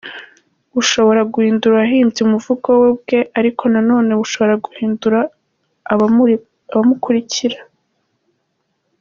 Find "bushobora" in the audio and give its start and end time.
0.75-1.21, 4.19-4.55